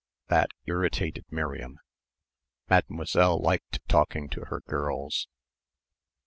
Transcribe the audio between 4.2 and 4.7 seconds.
to her